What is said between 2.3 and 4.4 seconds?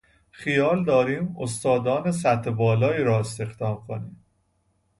بالایی را استخدام کنیم.